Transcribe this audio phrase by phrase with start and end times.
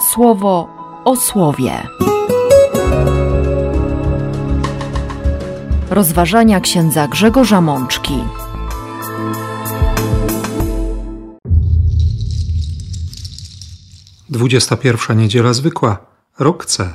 [0.00, 0.68] słowo
[1.04, 1.72] o słowie.
[5.90, 8.24] Rozważania księdza Grzegorza Mączki.
[14.28, 15.98] Dwudziesta pierwsza niedziela zwykła,
[16.38, 16.90] rok C.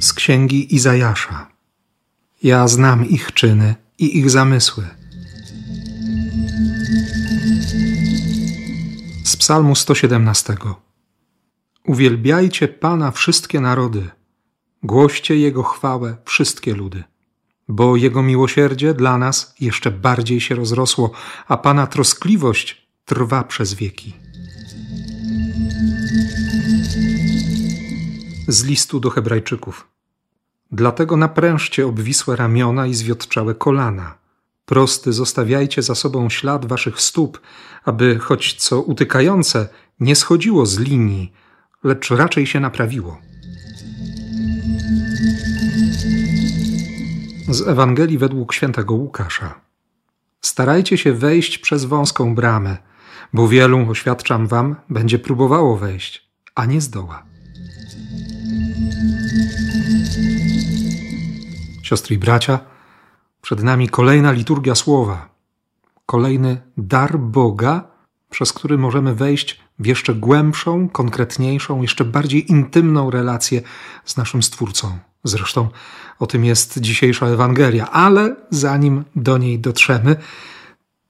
[0.00, 1.46] Z księgi Izajasza.
[2.42, 4.97] Ja znam ich czyny i ich zamysły.
[9.48, 10.56] Psalmu 117.
[11.84, 14.10] Uwielbiajcie Pana wszystkie narody,
[14.82, 17.04] głoście Jego chwałę wszystkie ludy,
[17.68, 21.10] bo Jego miłosierdzie dla nas jeszcze bardziej się rozrosło,
[21.46, 24.16] a Pana troskliwość trwa przez wieki.
[28.48, 29.88] Z listu do Hebrajczyków.
[30.72, 34.18] Dlatego naprężcie obwisłe ramiona i zwiotczałe kolana.
[34.68, 37.40] Prosty zostawiajcie za sobą ślad waszych stóp,
[37.84, 39.68] aby choć co utykające
[40.00, 41.32] nie schodziło z linii,
[41.84, 43.18] lecz raczej się naprawiło.
[47.48, 49.60] Z Ewangelii według świętego Łukasza.
[50.40, 52.76] Starajcie się wejść przez wąską bramę,
[53.32, 57.22] bo wielu, oświadczam wam, będzie próbowało wejść, a nie zdoła.
[61.82, 62.77] Siostry i bracia,
[63.48, 65.28] przed nami kolejna liturgia słowa,
[66.06, 67.84] kolejny dar Boga,
[68.30, 73.62] przez który możemy wejść w jeszcze głębszą, konkretniejszą, jeszcze bardziej intymną relację
[74.04, 74.98] z naszym Stwórcą.
[75.24, 75.68] Zresztą
[76.18, 80.16] o tym jest dzisiejsza Ewangelia, ale zanim do niej dotrzemy,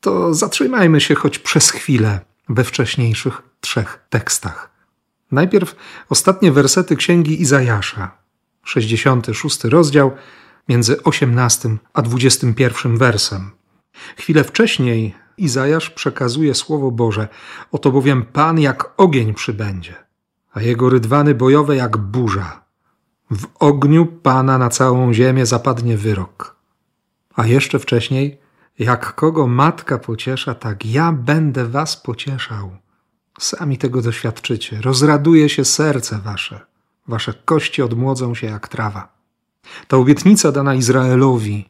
[0.00, 4.70] to zatrzymajmy się choć przez chwilę we wcześniejszych trzech tekstach.
[5.32, 5.76] Najpierw
[6.08, 8.10] ostatnie wersety księgi Izajasza,
[8.64, 10.12] 66 rozdział,
[10.68, 13.50] między 18 a 21 wersem.
[14.16, 17.28] Chwilę wcześniej Izajasz przekazuje słowo Boże:
[17.72, 19.94] Oto bowiem Pan jak ogień przybędzie,
[20.52, 22.64] a jego rydwany bojowe jak burza.
[23.30, 26.56] W ogniu Pana na całą ziemię zapadnie wyrok.
[27.34, 28.38] A jeszcze wcześniej,
[28.78, 32.76] jak kogo matka pociesza, tak ja będę was pocieszał.
[33.40, 34.80] Sami tego doświadczycie.
[34.80, 36.60] Rozraduje się serce wasze.
[37.08, 39.17] Wasze kości odmłodzą się jak trawa.
[39.88, 41.68] Ta obietnica dana Izraelowi,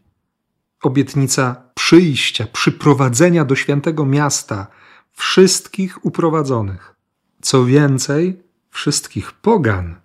[0.83, 4.67] obietnica przyjścia, przyprowadzenia do świętego miasta
[5.13, 6.95] wszystkich uprowadzonych.
[7.43, 9.97] Co więcej, wszystkich pogan,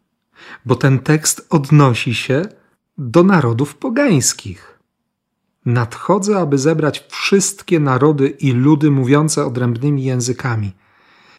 [0.65, 2.41] bo ten tekst odnosi się
[2.97, 4.79] do narodów pogańskich.
[5.65, 10.71] Nadchodzę, aby zebrać wszystkie narody i ludy mówiące odrębnymi językami.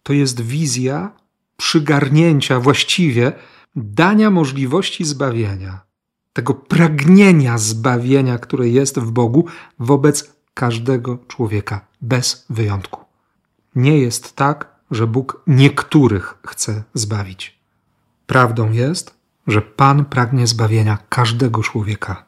[0.02, 1.12] To jest wizja
[1.56, 3.32] przygarnięcia, właściwie
[3.76, 5.80] dania możliwości zbawienia
[6.34, 9.46] tego pragnienia zbawienia, które jest w Bogu
[9.78, 13.00] wobec każdego człowieka, bez wyjątku.
[13.76, 17.58] Nie jest tak, że Bóg niektórych chce zbawić.
[18.26, 19.14] Prawdą jest,
[19.46, 22.24] że Pan pragnie zbawienia każdego człowieka.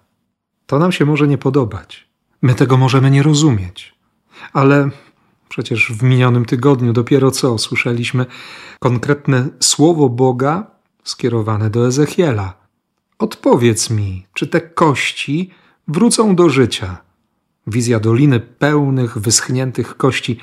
[0.67, 2.09] To nam się może nie podobać.
[2.43, 3.95] My tego możemy nie rozumieć.
[4.53, 4.91] Ale
[5.49, 8.27] przecież w minionym tygodniu dopiero co słyszeliśmy
[8.79, 10.67] konkretne słowo Boga
[11.05, 12.66] skierowane do Ezechiela
[13.19, 15.51] Odpowiedz mi, czy te kości
[15.89, 16.99] wrócą do życia?
[17.67, 20.39] Wizja doliny pełnych, wyschniętych kości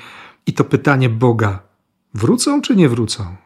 [0.46, 1.62] i to pytanie Boga:
[2.14, 3.36] wrócą czy nie wrócą?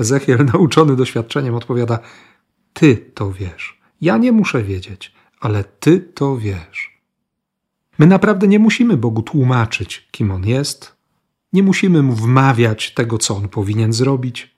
[0.00, 1.98] Ezechiel, nauczony doświadczeniem, odpowiada:
[2.72, 3.80] Ty to wiesz.
[4.00, 7.00] Ja nie muszę wiedzieć, ale ty to wiesz.
[7.98, 10.96] My naprawdę nie musimy Bogu tłumaczyć, kim on jest,
[11.52, 14.56] nie musimy mu wmawiać tego, co on powinien zrobić.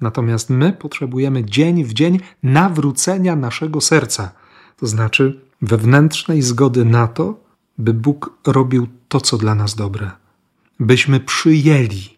[0.00, 4.32] Natomiast my potrzebujemy dzień w dzień nawrócenia naszego serca,
[4.76, 7.40] to znaczy wewnętrznej zgody na to,
[7.78, 10.10] by Bóg robił to, co dla nas dobre,
[10.80, 12.16] byśmy przyjęli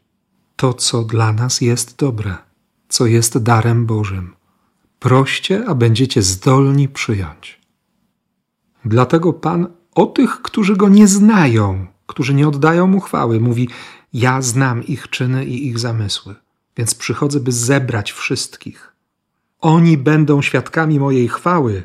[0.57, 2.37] to, co dla nas jest dobre,
[2.89, 4.35] co jest darem Bożym.
[4.99, 7.61] Proście, a będziecie zdolni przyjąć.
[8.85, 13.69] Dlatego Pan o tych, którzy go nie znają, którzy nie oddają mu chwały, mówi:
[14.13, 16.35] Ja znam ich czyny i ich zamysły
[16.79, 18.93] więc przychodzę, by zebrać wszystkich.
[19.61, 21.83] Oni będą świadkami mojej chwały.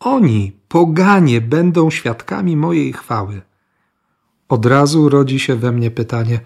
[0.00, 3.42] Oni, poganie, będą świadkami mojej chwały.
[4.48, 6.40] Od razu rodzi się we mnie pytanie: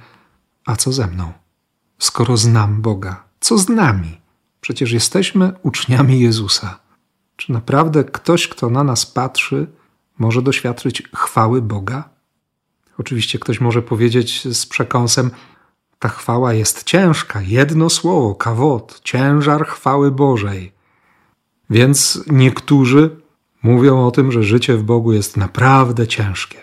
[0.67, 1.33] a co ze mną?
[1.99, 4.21] Skoro znam Boga, co z nami?
[4.61, 6.79] Przecież jesteśmy uczniami Jezusa.
[7.37, 9.67] Czy naprawdę ktoś, kto na nas patrzy,
[10.19, 12.09] może doświadczyć chwały Boga?
[12.99, 15.31] Oczywiście ktoś może powiedzieć z przekąsem:
[16.01, 20.73] ta chwała jest ciężka, jedno słowo, kawot, ciężar chwały Bożej.
[21.71, 23.17] Więc niektórzy
[23.63, 26.59] mówią o tym, że życie w Bogu jest naprawdę ciężkie.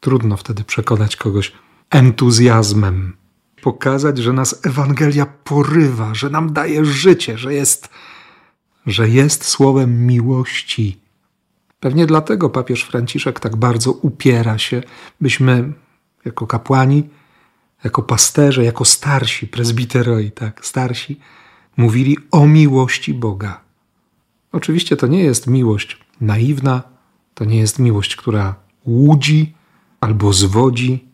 [0.00, 1.52] Trudno wtedy przekonać kogoś,
[1.90, 3.16] entuzjazmem.
[3.62, 7.88] Pokazać, że nas Ewangelia porywa, że nam daje życie, że jest,
[8.86, 11.00] że jest słowem miłości.
[11.80, 14.82] Pewnie dlatego papież Franciszek tak bardzo upiera się,
[15.20, 15.72] byśmy
[16.24, 17.08] jako kapłani,
[17.84, 21.20] jako pasterze, jako starsi, prezbiteroi, tak, starsi,
[21.76, 23.60] mówili o miłości Boga.
[24.52, 26.82] Oczywiście to nie jest miłość naiwna,
[27.34, 28.54] to nie jest miłość, która
[28.86, 29.54] łudzi
[30.00, 31.08] albo zwodzi.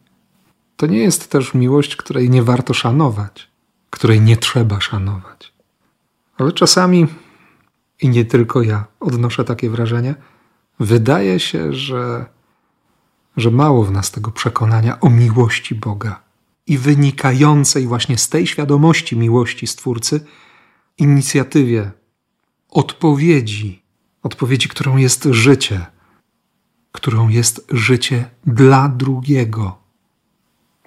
[0.76, 3.49] To nie jest też miłość, której nie warto szanować,
[3.91, 5.53] której nie trzeba szanować.
[6.38, 7.06] Ale czasami,
[8.00, 10.14] i nie tylko ja odnoszę takie wrażenie,
[10.81, 12.26] wydaje się, że,
[13.37, 16.27] że mało w nas tego przekonania o miłości Boga
[16.69, 20.20] i wynikającej właśnie z tej świadomości miłości Stwórcy
[20.99, 21.91] inicjatywie
[22.69, 23.82] odpowiedzi,
[24.23, 25.87] odpowiedzi, którą jest życie,
[26.93, 29.79] którą jest życie dla drugiego.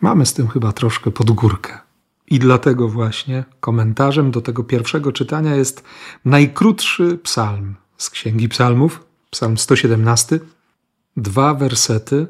[0.02, 1.80] Mamy z tym chyba troszkę pod górkę.
[2.28, 5.84] I dlatego właśnie komentarzem do tego pierwszego czytania jest
[6.26, 10.40] najkrótszy psalm z Księgi Psalmów, psalm 117,
[11.18, 12.28] dwa wersety.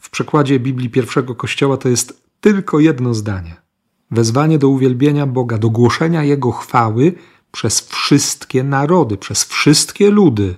[0.00, 3.56] W przekładzie Biblii pierwszego Kościoła to jest tylko jedno zdanie.
[4.10, 7.14] Wezwanie do uwielbienia Boga, do głoszenia Jego chwały
[7.52, 10.56] przez wszystkie narody, przez wszystkie ludy,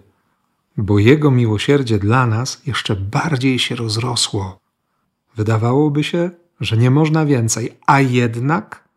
[0.77, 4.59] bo Jego miłosierdzie dla nas jeszcze bardziej się rozrosło.
[5.37, 6.31] Wydawałoby się,
[6.61, 8.89] że nie można więcej, a jednak,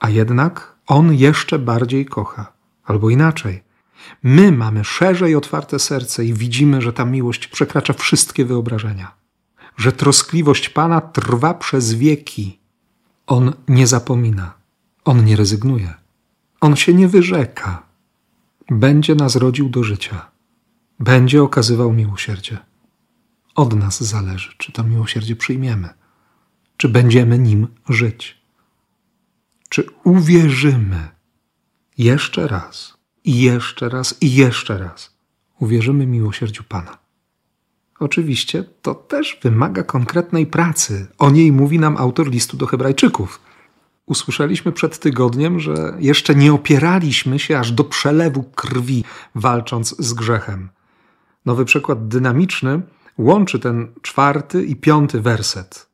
[0.00, 2.52] a jednak On jeszcze bardziej kocha,
[2.84, 3.62] albo inaczej.
[4.22, 9.15] My mamy szerzej otwarte serce i widzimy, że ta miłość przekracza wszystkie wyobrażenia,
[9.76, 12.58] że troskliwość Pana trwa przez wieki.
[13.26, 14.54] On nie zapomina,
[15.04, 15.94] On nie rezygnuje.
[16.60, 17.82] On się nie wyrzeka.
[18.70, 20.30] Będzie nas rodził do życia.
[21.00, 22.58] Będzie okazywał miłosierdzie.
[23.54, 25.88] Od nas zależy, czy to miłosierdzie przyjmiemy,
[26.76, 28.40] czy będziemy nim żyć.
[29.68, 31.08] Czy uwierzymy
[31.98, 35.16] jeszcze raz, i jeszcze raz, i jeszcze raz
[35.58, 36.98] uwierzymy miłosierdziu Pana.
[38.00, 41.06] Oczywiście to też wymaga konkretnej pracy.
[41.18, 43.40] O niej mówi nam autor listu do Hebrajczyków
[44.06, 49.04] usłyszeliśmy przed tygodniem, że jeszcze nie opieraliśmy się aż do przelewu krwi,
[49.34, 50.68] walcząc z grzechem.
[51.46, 52.82] Nowy przykład dynamiczny
[53.18, 55.86] łączy ten czwarty i piąty werset.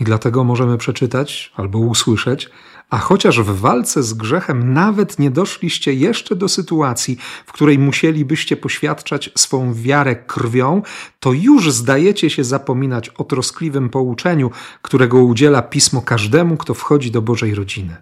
[0.00, 2.50] I dlatego możemy przeczytać albo usłyszeć,
[2.90, 8.56] a chociaż w walce z grzechem nawet nie doszliście jeszcze do sytuacji, w której musielibyście
[8.56, 10.82] poświadczać swą wiarę krwią,
[11.20, 14.50] to już zdajecie się zapominać o troskliwym pouczeniu,
[14.82, 17.96] którego udziela pismo każdemu, kto wchodzi do Bożej rodziny.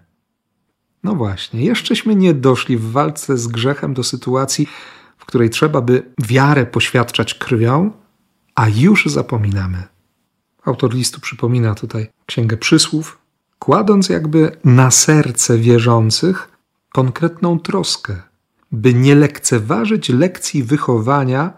[1.03, 4.67] No właśnie, jeszcześmy nie doszli w walce z grzechem do sytuacji,
[5.17, 7.91] w której trzeba by wiarę poświadczać krwią,
[8.55, 9.90] a już zapominamy.
[10.65, 13.17] Autor listu przypomina tutaj Księgę Przysłów,
[13.59, 16.49] kładąc jakby na serce wierzących
[16.91, 18.21] konkretną troskę,
[18.71, 21.53] by nie lekceważyć lekcji wychowania,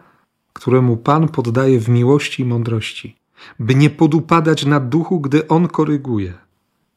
[0.54, 3.18] któremu Pan poddaje w miłości i mądrości,
[3.60, 6.34] by nie podupadać na duchu, gdy On koryguje,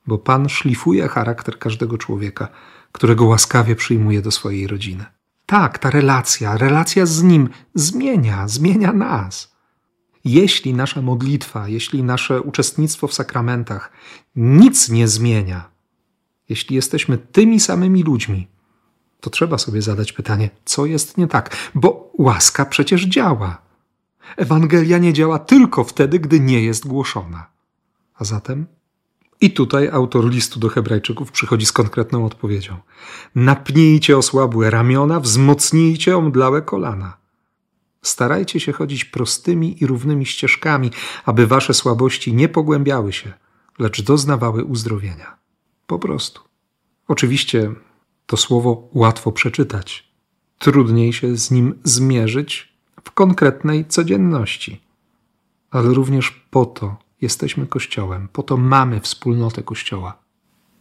[0.07, 2.49] bo Pan szlifuje charakter każdego człowieka,
[2.93, 5.05] którego łaskawie przyjmuje do swojej rodziny.
[5.47, 9.56] Tak, ta relacja, relacja z Nim zmienia, zmienia nas
[10.27, 13.93] jeśli nasza modlitwa, jeśli nasze uczestnictwo w sakramentach
[14.37, 15.71] nic nie zmienia,
[16.49, 18.49] jeśli jesteśmy tymi samymi ludźmi,
[19.21, 23.63] to trzeba sobie zadać pytanie, co jest nie tak, bo łaska przecież działa.
[24.37, 27.47] Ewangelia nie działa tylko wtedy, gdy nie jest głoszona.
[28.15, 28.67] A zatem
[29.41, 32.77] i tutaj autor listu do Hebrajczyków przychodzi z konkretną odpowiedzią.
[33.35, 37.17] Napnijcie osłabłe ramiona, wzmocnijcie omdlałe kolana.
[38.07, 40.91] Starajcie się chodzić prostymi i równymi ścieżkami,
[41.25, 43.33] aby wasze słabości nie pogłębiały się,
[43.79, 45.37] lecz doznawały uzdrowienia.
[45.87, 46.41] Po prostu.
[47.09, 47.73] Oczywiście
[48.27, 50.13] to słowo łatwo przeczytać,
[50.59, 52.73] trudniej się z nim zmierzyć
[53.05, 54.83] w konkretnej codzienności.
[55.71, 60.19] Ale również po to jesteśmy Kościołem, po to mamy wspólnotę Kościoła,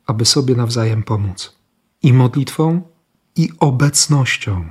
[0.06, 1.56] aby sobie nawzajem pomóc
[2.04, 2.82] i modlitwą,
[3.36, 4.70] i obecnością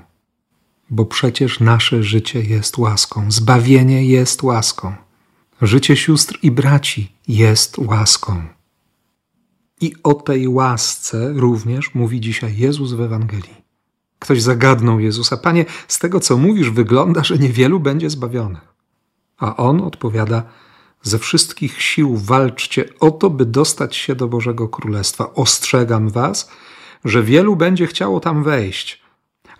[0.90, 4.94] bo przecież nasze życie jest łaską, zbawienie jest łaską,
[5.62, 8.42] życie sióstr i braci jest łaską.
[9.80, 13.64] I o tej łasce również mówi dzisiaj Jezus w Ewangelii.
[14.18, 18.74] Ktoś zagadnął Jezusa: Panie, z tego co mówisz, wygląda, że niewielu będzie zbawionych.
[19.38, 20.42] A on odpowiada:
[21.02, 25.34] Ze wszystkich sił walczcie o to, by dostać się do Bożego Królestwa.
[25.34, 26.50] Ostrzegam was,
[27.04, 29.03] że wielu będzie chciało tam wejść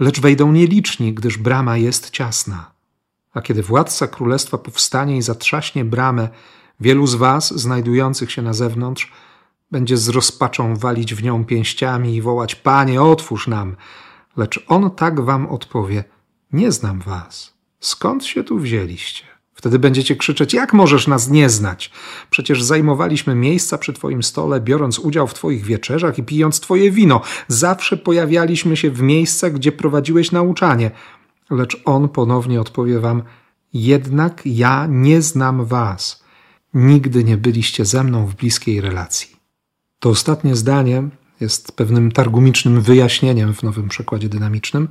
[0.00, 2.70] lecz wejdą nieliczni, gdyż brama jest ciasna.
[3.34, 6.28] A kiedy władca królestwa powstanie i zatrzaśnie bramę,
[6.80, 9.12] Wielu z was, znajdujących się na zewnątrz,
[9.70, 13.76] będzie z rozpaczą walić w nią pięściami i wołać: Panie, otwórz nam!
[14.36, 16.04] Lecz on tak wam odpowie:
[16.52, 17.54] Nie znam was.
[17.80, 19.24] Skąd się tu wzięliście?
[19.64, 21.90] Wtedy będziecie krzyczeć: Jak możesz nas nie znać?
[22.30, 27.20] Przecież zajmowaliśmy miejsca przy Twoim stole, biorąc udział w Twoich wieczerzach i pijąc Twoje wino.
[27.48, 30.90] Zawsze pojawialiśmy się w miejscach, gdzie prowadziłeś nauczanie.
[31.50, 33.22] Lecz on ponownie odpowie Wam:
[33.74, 36.24] Jednak ja nie znam Was.
[36.74, 39.36] Nigdy nie byliście ze mną w bliskiej relacji.
[39.98, 41.08] To ostatnie zdanie
[41.40, 44.88] jest pewnym targumicznym wyjaśnieniem w nowym przekładzie dynamicznym,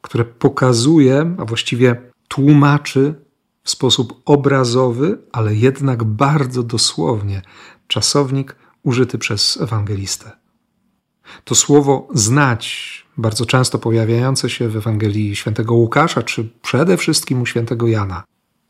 [0.00, 1.96] które pokazuje, a właściwie
[2.28, 3.21] tłumaczy
[3.64, 7.42] w sposób obrazowy, ale jednak bardzo dosłownie
[7.88, 10.30] czasownik użyty przez ewangelistę.
[11.44, 17.46] To słowo znać, bardzo często pojawiające się w Ewangelii świętego Łukasza, czy przede wszystkim u
[17.46, 18.24] świętego Jana,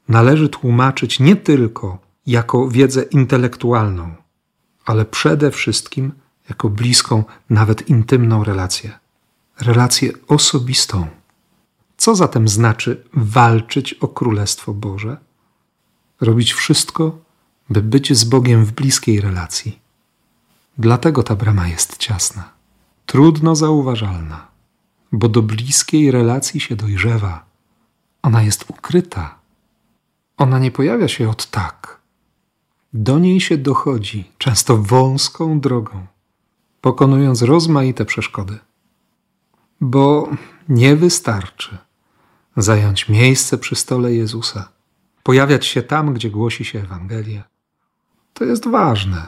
[0.09, 4.15] należy tłumaczyć nie tylko jako wiedzę intelektualną,
[4.85, 6.13] ale przede wszystkim
[6.49, 8.99] jako bliską, nawet intymną relację.
[9.61, 11.07] Relację osobistą.
[12.02, 15.16] Co zatem znaczy walczyć o Królestwo Boże?
[16.21, 17.18] Robić wszystko,
[17.71, 19.78] by być z Bogiem w bliskiej relacji.
[20.78, 22.52] Dlatego ta brama jest ciasna,
[23.06, 24.49] trudno zauważalna,
[25.12, 27.44] bo do bliskiej relacji się dojrzewa.
[28.23, 29.38] Ona jest ukryta.
[30.37, 32.00] Ona nie pojawia się od tak.
[32.92, 36.06] Do niej się dochodzi, często wąską drogą,
[36.80, 38.59] pokonując rozmaite przeszkody.
[39.80, 40.28] Bo
[40.68, 41.78] nie wystarczy
[42.56, 44.68] zająć miejsce przy stole Jezusa,
[45.23, 47.42] pojawiać się tam, gdzie głosi się Ewangelię.
[48.35, 49.26] To jest ważne,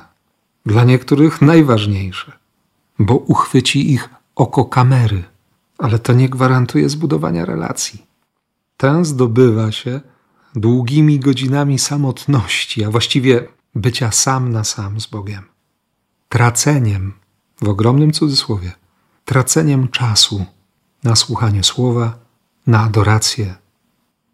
[0.67, 2.33] dla niektórych najważniejsze,
[2.99, 5.25] bo uchwyci ich oko kamery,
[5.79, 8.07] ale to nie gwarantuje zbudowania relacji.
[8.77, 10.01] Tę zdobywa się
[10.55, 15.43] długimi godzinami samotności, a właściwie bycia sam na sam z Bogiem.
[16.29, 17.13] Traceniem,
[17.63, 18.73] w ogromnym cudzysłowie,
[19.25, 20.47] traceniem czasu
[21.05, 22.24] na słuchanie słowa,
[22.67, 23.55] na adorację,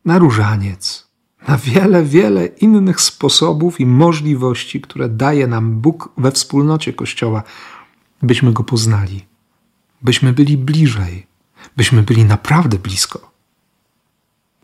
[0.05, 1.09] na różaniec,
[1.49, 7.43] na wiele, wiele innych sposobów i możliwości, które daje nam Bóg we wspólnocie Kościoła,
[8.23, 9.27] byśmy Go poznali,
[10.03, 11.27] byśmy byli bliżej,
[11.77, 13.31] byśmy byli naprawdę blisko.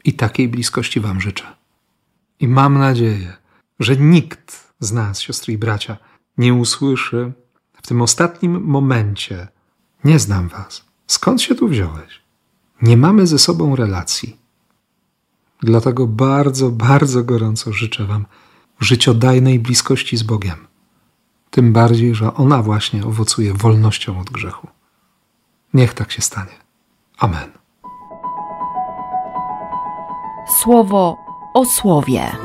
[0.05, 1.45] I takiej bliskości Wam życzę.
[2.41, 3.37] I mam nadzieję,
[3.81, 5.97] że nikt z nas, siostry i bracia,
[6.39, 7.33] nie usłyszy
[7.73, 9.49] w tym ostatnim momencie:
[10.05, 10.85] Nie znam Was.
[11.07, 12.26] Skąd się tu wziąłeś?
[12.83, 14.37] Nie mamy ze sobą relacji.
[15.61, 18.27] Dlatego bardzo, bardzo gorąco życzę Wam
[18.81, 20.67] życiodajnej bliskości z Bogiem.
[21.51, 24.69] Tym bardziej, że ona właśnie owocuje wolnością od grzechu.
[25.75, 26.53] Niech tak się stanie.
[27.19, 27.51] Amen.
[30.63, 31.17] Słowo
[31.55, 32.37] o słowie.